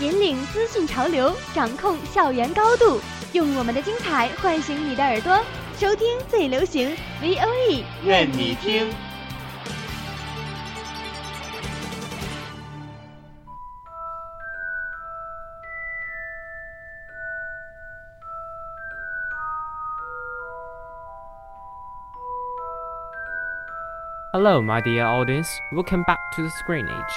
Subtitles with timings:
[0.00, 3.00] 引领资讯潮流，掌控校园高度，
[3.32, 5.40] 用我们的精彩唤醒你的耳朵，
[5.78, 8.92] 收听最流行 V O E，愿你听。
[24.32, 25.48] Hello, my dear audience.
[25.72, 27.14] Welcome back to the Screen Age.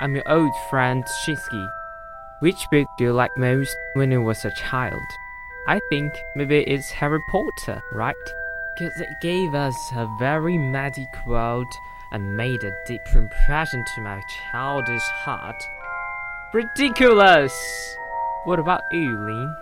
[0.00, 1.64] I'm your old friend Shinsky.
[2.40, 5.06] Which book do you like most when you was a child?
[5.66, 8.14] I think maybe it's Harry Potter, right?
[8.74, 11.66] Because it gave us a very magic world
[12.12, 14.20] and made a deep impression to my
[14.52, 15.56] childish heart.
[16.52, 17.96] Ridiculous!
[18.44, 19.56] What about you, Lin?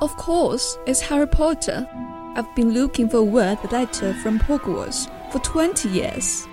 [0.00, 1.86] Of course, it's Harry Potter.
[2.34, 6.48] I've been looking for a word letter from Hogwarts for 20 years.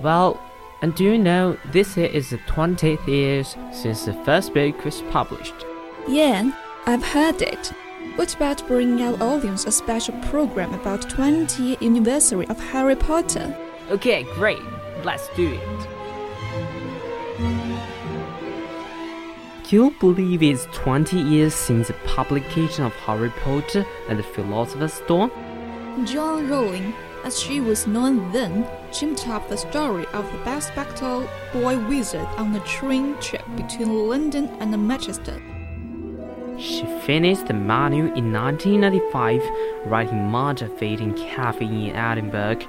[0.00, 0.40] Well,
[0.82, 5.02] and do you know this year is the 20th year since the first book was
[5.10, 5.54] published?
[6.06, 6.50] Yeah,
[6.86, 7.72] I've heard it.
[8.16, 13.56] What about bringing our audience a special program about 20th anniversary of Harry Potter?
[13.90, 14.62] Okay, great.
[15.02, 15.86] Let's do it.
[19.64, 24.92] Can you believe it's 20 years since the publication of Harry Potter and the Philosopher's
[24.92, 25.30] Stone?
[26.04, 26.94] Jo Rowling,
[27.26, 28.64] as she was known then,
[28.96, 34.46] dreamed up the story of the bespectacled boy wizard on a train trip between London
[34.60, 35.42] and Manchester.
[36.56, 39.42] She finished the manual in 1995,
[39.86, 42.62] writing much of it in cafe in Edinburgh,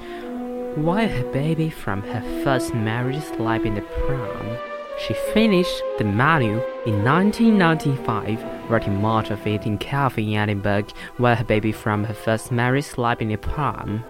[0.75, 4.57] while her baby from her first marriage slept in the pram.
[5.05, 10.87] She finished the manual in 1995, writing much of it in cafe in Edinburgh,
[11.17, 14.03] while her baby from her first marriage slept in the pram.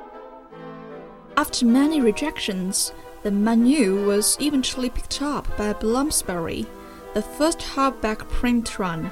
[1.38, 6.66] After many rejections, the manual was eventually picked up by Bloomsbury,
[7.14, 9.06] the first hardback print run,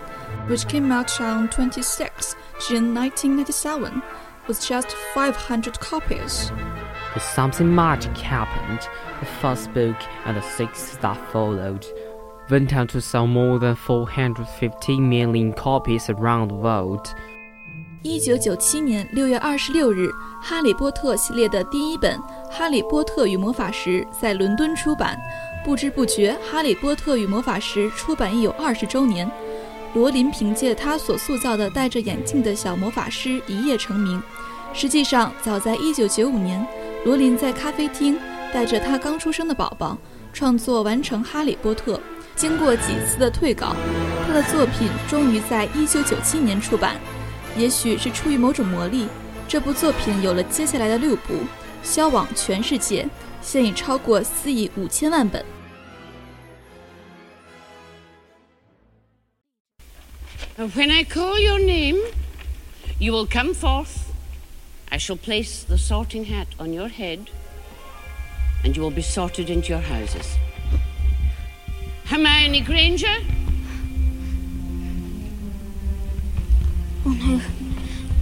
[0.47, 2.35] which came out on 26
[2.68, 4.02] June 1997,
[4.47, 6.52] with just 500 copies.
[7.14, 8.80] But something magic happened.
[9.19, 11.85] The first book and the sixth that followed
[12.50, 17.14] went on to sell more than 450 million copies around the world.
[18.05, 22.16] 一九九七年六月二十六日，《哈利波特》系列的第一本
[22.51, 25.19] 《哈利波特与魔法石》在伦敦出版。
[25.66, 29.29] 不知不觉，《哈利波特与魔法石》出版已有二十周年。
[29.95, 34.22] 罗琳凭借他所塑造的戴着眼镜的小魔法师一夜成名。
[34.72, 36.63] 实际上，早在一九九五年，
[37.05, 38.19] 罗琳在咖啡厅
[38.53, 39.97] 带着他刚出生的宝宝，
[40.31, 41.95] 创作完成《哈利波特》。
[42.35, 43.75] 经过几次的退稿，
[44.27, 46.97] 他的作品终于在一九九七年出版。
[47.57, 49.07] 也许是出于某种魔力，
[49.47, 51.39] 这部作品有了接下来的六部，
[51.83, 53.07] 销往全世界，
[53.41, 55.43] 现已超过四亿五千万本。
[60.57, 61.97] When I call your name,
[62.97, 64.05] you will come forth.
[64.89, 67.27] I shall place the sorting hat on your head,
[68.63, 70.37] and you will be sorted into your houses.
[72.05, 73.22] Hermione Granger,
[77.25, 77.41] no.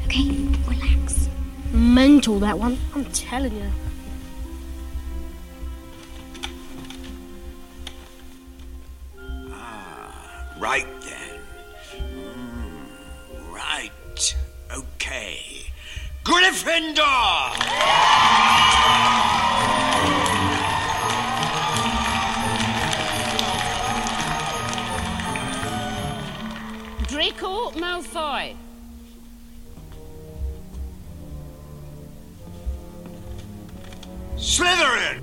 [0.06, 0.30] Okay,
[0.68, 1.28] relax.
[1.72, 3.72] Mental that one, I'm telling you.
[9.52, 11.40] Ah, right then.
[11.98, 14.36] Mm, right.
[14.72, 15.72] Okay.
[16.24, 17.04] Gryffindor!
[27.08, 28.56] Draco Malfoy,
[34.44, 35.22] Slytherin!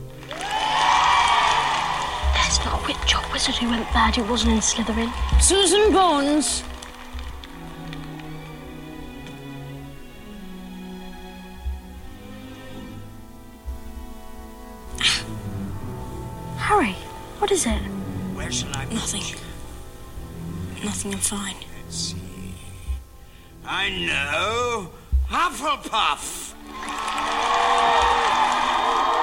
[2.32, 5.12] There's not a witch or wizard who went bad who wasn't in Slytherin.
[5.42, 6.64] Susan Bones,
[16.56, 16.96] Harry,
[17.40, 17.82] what is it?
[18.34, 19.22] Where shall I put Nothing.
[20.82, 21.56] Nothing, I'm fine.
[21.84, 22.54] Let's see.
[23.66, 24.90] I know.
[25.28, 26.49] Hufflepuff!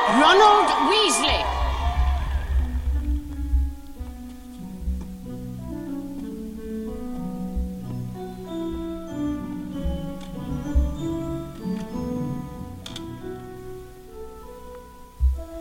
[0.10, 1.44] Ronald Weasley.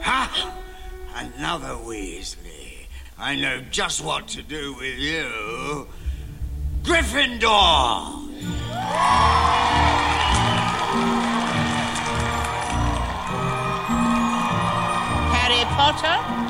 [0.01, 0.55] Ha!
[1.17, 2.87] Another Weasley.
[3.19, 5.89] I know just what to do with you.
[6.85, 8.27] Gryffindor!
[15.87, 16.47] Harry Potter?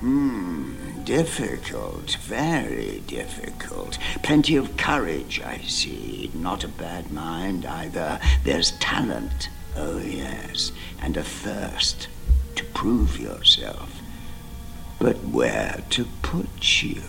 [0.00, 3.98] Hmm, difficult, very difficult.
[4.22, 6.30] Plenty of courage, I see.
[6.34, 8.20] Not a bad mind either.
[8.44, 12.08] There's talent, oh yes, and a thirst
[12.56, 14.00] to prove yourself.
[14.98, 17.02] But where to put you?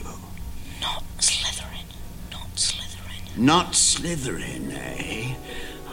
[0.82, 1.86] Not Slytherin.
[2.32, 3.38] Not Slytherin.
[3.38, 5.36] Not Slytherin, eh?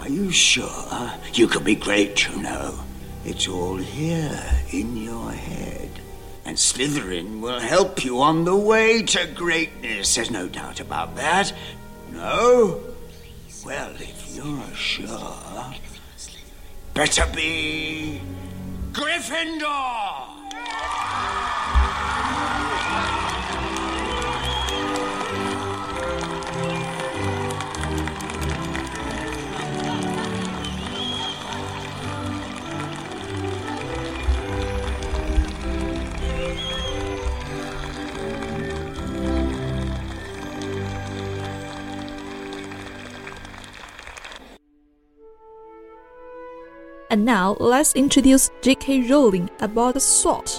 [0.00, 1.12] Are you sure?
[1.32, 2.80] You could be great, you know.
[3.24, 4.40] It's all here
[4.70, 5.90] in your head.
[6.44, 10.14] And Slytherin will help you on the way to greatness.
[10.14, 11.52] There's no doubt about that.
[12.12, 12.80] No?
[13.64, 15.74] Well, if you're sure,
[16.96, 18.22] better be
[18.92, 20.35] Gryffindor!
[47.08, 49.08] And now let's introduce J.K.
[49.08, 50.50] Rowling about the sword.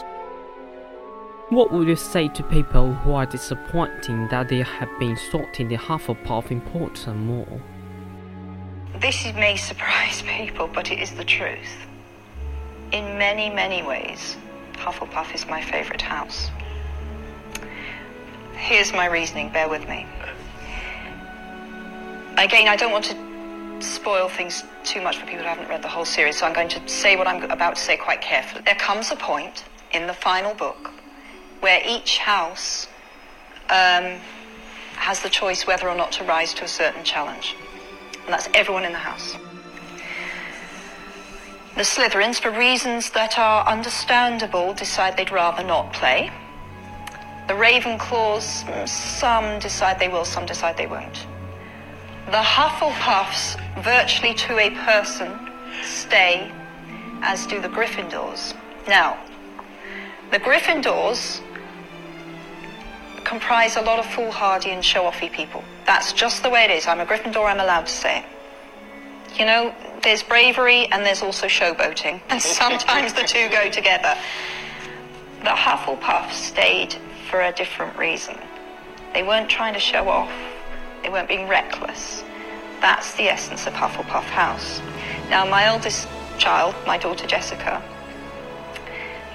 [1.50, 5.68] What would you say to people who are disappointed that they have been sought in
[5.68, 7.62] the Hufflepuff in more?
[9.02, 11.86] This may surprise people, but it is the truth.
[12.94, 14.38] In many, many ways,
[14.74, 16.50] Hufflepuff is my favourite house.
[18.56, 20.06] Here's my reasoning, bear with me.
[22.38, 23.27] Again, I don't want to
[23.80, 26.70] spoil things too much for people who haven't read the whole series, so I'm going
[26.70, 28.64] to say what I'm about to say quite carefully.
[28.66, 30.92] There comes a point in the final book
[31.60, 32.88] where each house
[33.70, 34.20] um,
[34.96, 37.56] has the choice whether or not to rise to a certain challenge.
[38.26, 39.36] And that's everyone in the house.
[41.76, 46.32] The Slytherins, for reasons that are understandable, decide they'd rather not play.
[47.48, 51.28] The Ravenclaws, mm, some decide they will, some decide they won't.
[52.28, 55.32] The Hufflepuffs, virtually to a person,
[55.82, 56.52] stay,
[57.22, 58.54] as do the Gryffindors.
[58.86, 59.18] Now,
[60.32, 61.42] the Gryffindors
[63.24, 65.64] comprise a lot of foolhardy and show-offy people.
[65.86, 66.86] That's just the way it is.
[66.86, 69.40] I'm a Gryffindor, I'm allowed to say it.
[69.40, 74.16] You know, there's bravery and there's also showboating, and sometimes the two go together.
[75.44, 76.94] The Hufflepuffs stayed
[77.32, 78.38] for a different reason.
[79.14, 80.30] They weren't trying to show off.
[81.08, 82.22] They weren't being reckless.
[82.82, 84.82] That's the essence of Hufflepuff House.
[85.30, 86.06] Now, my oldest
[86.38, 87.82] child, my daughter Jessica,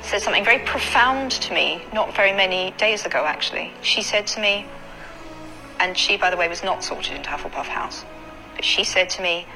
[0.03, 3.73] said something very profound to me not very many days ago, actually.
[3.81, 4.67] She said to me,
[5.81, 8.05] and she, by the way, was not sorted into Hufflepuff House,
[8.55, 9.47] but she said to me,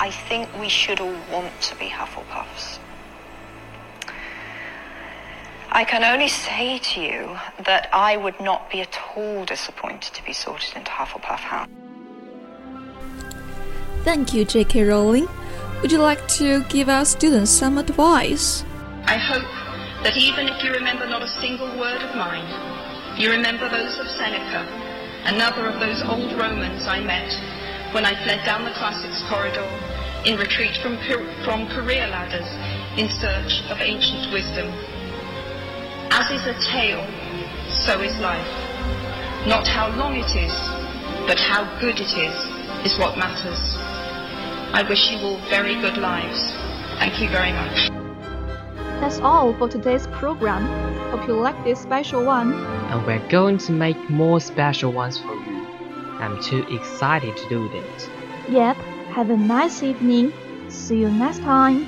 [0.00, 2.80] I think we should all want to be Hufflepuffs.
[5.70, 10.24] I can only say to you that I would not be at all disappointed to
[10.24, 11.68] be sorted into Hufflepuff House.
[14.02, 14.84] Thank you, J.K.
[14.84, 15.28] Rowling.
[15.82, 18.64] Would you like to give our students some advice?
[19.04, 19.44] I hope
[20.04, 22.48] that even if you remember not a single word of mine,
[23.20, 24.64] you remember those of Seneca,
[25.26, 27.28] another of those old Romans I met
[27.92, 29.68] when I fled down the classics corridor
[30.24, 30.96] in retreat from,
[31.44, 32.48] from career ladders
[32.98, 34.72] in search of ancient wisdom.
[36.10, 37.06] As is a tale,
[37.68, 38.46] so is life.
[39.46, 40.52] Not how long it is,
[41.26, 42.34] but how good it is,
[42.84, 43.60] is what matters.
[44.74, 46.52] I wish you all very good lives.
[46.98, 47.88] Thank you very much.
[49.00, 50.66] That's all for today's program.
[51.10, 52.52] Hope you like this special one.
[52.52, 55.66] And we're going to make more special ones for you.
[56.18, 58.10] I'm too excited to do that.
[58.48, 58.76] Yep,
[59.14, 60.32] have a nice evening.
[60.68, 61.86] See you next time.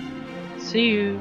[0.58, 1.20] See you.